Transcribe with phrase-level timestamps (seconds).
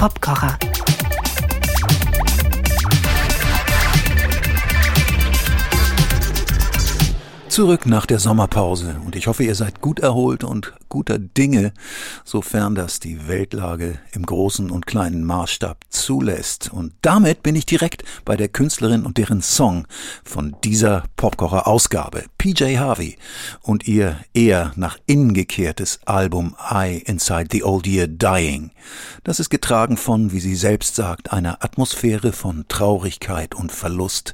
[0.00, 0.69] Popkocher.
[7.60, 11.74] Zurück nach der Sommerpause und ich hoffe, ihr seid gut erholt und guter Dinge,
[12.24, 16.72] sofern das die Weltlage im großen und kleinen Maßstab zulässt.
[16.72, 19.86] Und damit bin ich direkt bei der Künstlerin und deren Song
[20.24, 23.18] von dieser Popkocher Ausgabe, PJ Harvey
[23.60, 28.70] und ihr eher nach innen gekehrtes Album I Inside the Old Year Dying.
[29.22, 34.32] Das ist getragen von, wie sie selbst sagt, einer Atmosphäre von Traurigkeit und Verlust,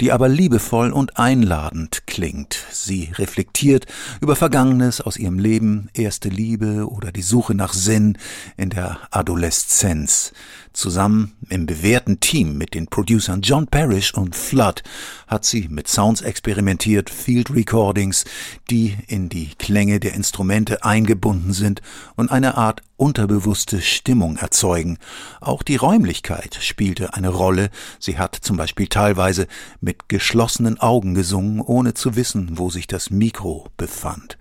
[0.00, 2.63] die aber liebevoll und einladend klingt.
[2.70, 3.86] Sie reflektiert
[4.20, 8.18] über Vergangenes aus ihrem Leben, erste Liebe oder die Suche nach Sinn
[8.56, 10.32] in der Adoleszenz.
[10.72, 14.82] Zusammen im bewährten Team mit den Producern John Parrish und Flood
[15.28, 18.24] hat sie mit Sounds experimentiert, Field Recordings,
[18.70, 21.80] die in die Klänge der Instrumente eingebunden sind
[22.16, 24.98] und eine Art unterbewusste Stimmung erzeugen.
[25.40, 27.70] Auch die Räumlichkeit spielte eine Rolle.
[27.98, 29.46] Sie hat zum Beispiel teilweise
[29.80, 34.38] mit geschlossenen Augen gesungen, ohne zu wissen, wo sich das Mikro befand.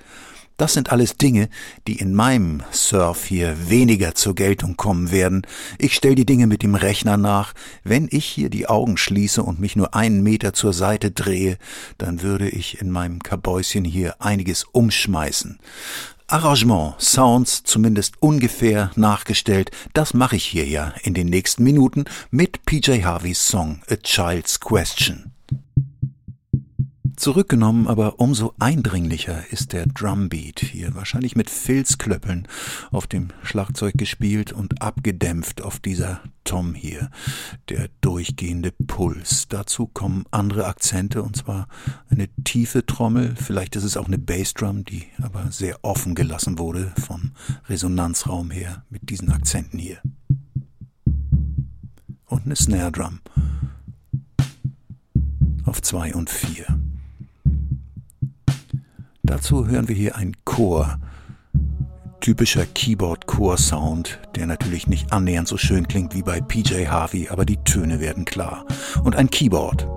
[0.58, 1.50] Das sind alles Dinge,
[1.88, 5.48] die in meinem Surf hier weniger zur Geltung kommen werden.
[5.80, 7.54] Ich stelle die Dinge mit dem Rechner nach.
[7.84, 11.58] Wenn ich hier die Augen schließe und mich nur einen Meter zur Seite drehe,
[11.98, 15.58] dann würde ich in meinem Kabäuschen hier einiges umschmeißen.
[16.28, 22.66] Arrangement, Sounds zumindest ungefähr nachgestellt, das mache ich hier ja in den nächsten Minuten mit
[22.66, 25.31] PJ Harveys Song A Child's Question.
[27.16, 32.47] Zurückgenommen, aber umso eindringlicher ist der Drumbeat hier, wahrscheinlich mit Filzklöppeln
[32.92, 37.09] auf dem Schlagzeug gespielt und abgedämpft auf dieser Tom hier,
[37.69, 39.47] der durchgehende Puls.
[39.47, 41.67] Dazu kommen andere Akzente und zwar
[42.09, 46.94] eine tiefe Trommel, vielleicht ist es auch eine Bassdrum, die aber sehr offen gelassen wurde
[47.06, 47.31] vom
[47.69, 50.00] Resonanzraum her mit diesen Akzenten hier.
[52.25, 53.19] Und eine Snare Drum
[55.66, 56.82] auf zwei und vier.
[59.25, 60.97] Dazu hören wir hier einen Chor.
[62.19, 67.56] Typischer Keyboard-Chor-Sound, der natürlich nicht annähernd so schön klingt wie bei PJ Harvey, aber die
[67.63, 68.66] Töne werden klar.
[69.01, 69.88] Und ein Keyboard.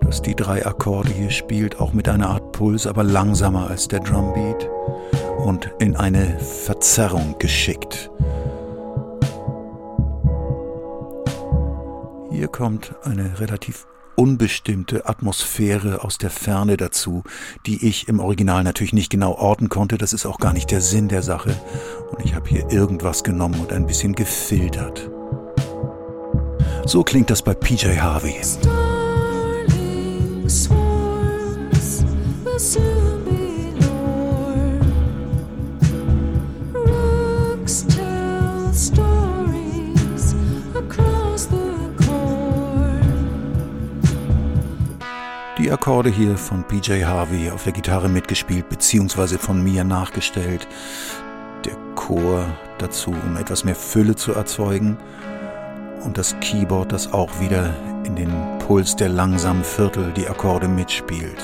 [0.00, 4.00] Das die drei Akkorde hier spielt, auch mit einer Art Puls, aber langsamer als der
[4.00, 4.66] Drumbeat
[5.44, 8.10] und in eine Verzerrung geschickt.
[12.30, 13.86] Hier kommt eine relativ
[14.16, 17.22] unbestimmte Atmosphäre aus der Ferne dazu,
[17.66, 19.98] die ich im Original natürlich nicht genau orten konnte.
[19.98, 21.54] Das ist auch gar nicht der Sinn der Sache.
[22.10, 25.10] Und ich habe hier irgendwas genommen und ein bisschen gefiltert.
[26.86, 28.34] So klingt das bei PJ Harvey.
[45.64, 49.38] Die Akkorde hier von PJ Harvey auf der Gitarre mitgespielt bzw.
[49.38, 50.68] von mir nachgestellt.
[51.64, 52.44] Der Chor
[52.76, 54.98] dazu, um etwas mehr Fülle zu erzeugen.
[56.02, 61.42] Und das Keyboard, das auch wieder in den Puls der langsamen Viertel die Akkorde mitspielt.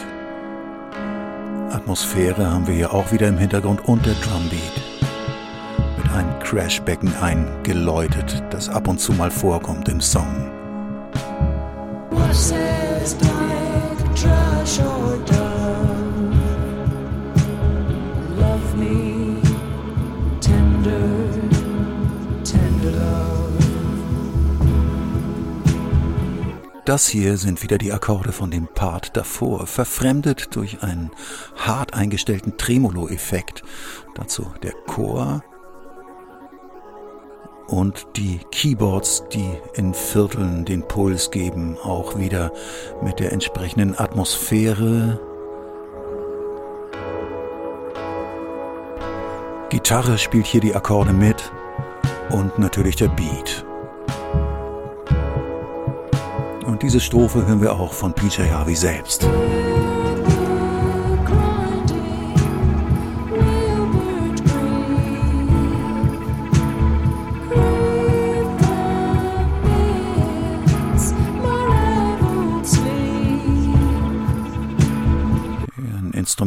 [1.70, 4.82] Atmosphäre haben wir hier auch wieder im Hintergrund und der Drumbeat.
[5.96, 10.50] Mit einem Crashbecken eingeläutet, das ab und zu mal vorkommt im Song.
[12.10, 12.52] What's
[26.90, 31.12] Das hier sind wieder die Akkorde von dem Part davor, verfremdet durch einen
[31.56, 33.62] hart eingestellten Tremolo-Effekt.
[34.16, 35.44] Dazu der Chor
[37.70, 42.52] und die Keyboards, die in Vierteln den Puls geben, auch wieder
[43.00, 45.20] mit der entsprechenden Atmosphäre.
[49.68, 51.52] Gitarre spielt hier die Akkorde mit
[52.30, 53.64] und natürlich der Beat.
[56.66, 59.28] Und diese Strophe hören wir auch von PJ Harvey selbst.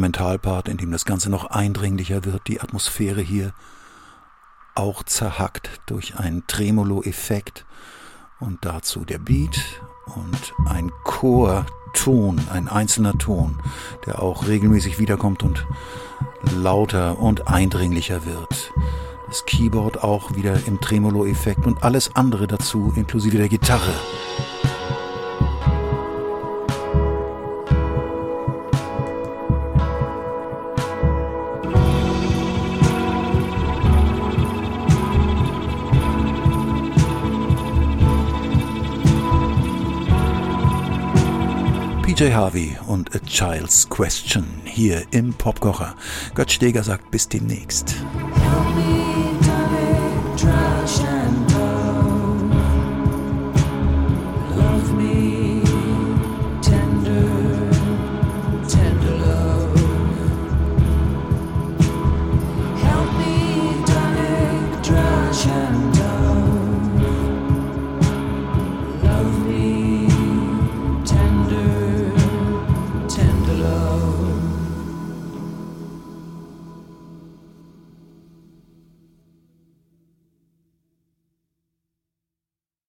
[0.04, 3.54] Instrumentalpart, in dem das Ganze noch eindringlicher wird, die Atmosphäre hier
[4.74, 7.64] auch zerhackt durch einen Tremolo-Effekt
[8.38, 9.58] und dazu der Beat
[10.14, 13.62] und ein Chorton, ein einzelner Ton,
[14.04, 15.66] der auch regelmäßig wiederkommt und
[16.54, 18.74] lauter und eindringlicher wird.
[19.28, 23.94] Das Keyboard auch wieder im Tremolo-Effekt und alles andere dazu, inklusive der Gitarre.
[42.14, 45.96] PJ Harvey und A Child's Question hier im Popkocher.
[46.36, 47.96] Gott Steger sagt bis demnächst.